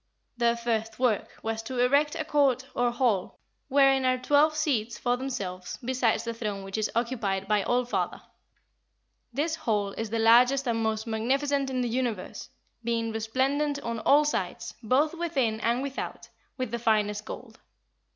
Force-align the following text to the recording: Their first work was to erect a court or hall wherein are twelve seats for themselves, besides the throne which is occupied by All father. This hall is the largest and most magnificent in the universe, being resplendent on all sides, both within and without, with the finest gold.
Their 0.35 0.55
first 0.57 0.97
work 0.97 1.27
was 1.43 1.61
to 1.61 1.77
erect 1.77 2.15
a 2.15 2.25
court 2.25 2.65
or 2.73 2.89
hall 2.89 3.37
wherein 3.67 4.03
are 4.03 4.17
twelve 4.17 4.55
seats 4.57 4.97
for 4.97 5.15
themselves, 5.15 5.77
besides 5.85 6.23
the 6.23 6.33
throne 6.33 6.63
which 6.63 6.75
is 6.79 6.89
occupied 6.95 7.47
by 7.47 7.61
All 7.61 7.85
father. 7.85 8.19
This 9.31 9.53
hall 9.53 9.89
is 9.91 10.09
the 10.09 10.17
largest 10.17 10.65
and 10.67 10.81
most 10.81 11.05
magnificent 11.05 11.69
in 11.69 11.81
the 11.81 11.87
universe, 11.87 12.49
being 12.83 13.11
resplendent 13.11 13.79
on 13.81 13.99
all 13.99 14.25
sides, 14.25 14.73
both 14.81 15.13
within 15.13 15.59
and 15.59 15.83
without, 15.83 16.29
with 16.57 16.71
the 16.71 16.79
finest 16.79 17.25
gold. 17.25 17.59